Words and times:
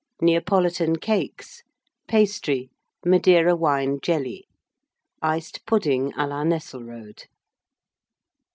Neapolitan 0.19 0.95
Cakes. 0.99 1.61
Pastry. 2.07 2.71
Madeira 3.05 3.55
Wine 3.55 3.99
Jelly. 4.01 4.47
Iced 5.21 5.63
Pudding 5.67 6.11
à 6.13 6.27
la 6.27 6.43
Nesselrode. 6.43 7.25